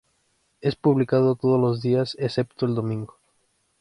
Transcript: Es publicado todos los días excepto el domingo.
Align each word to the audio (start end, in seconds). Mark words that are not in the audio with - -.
Es 0.61 0.75
publicado 0.75 1.35
todos 1.35 1.61
los 1.61 1.83
días 1.83 2.15
excepto 2.17 2.65
el 2.65 2.73
domingo. 2.73 3.19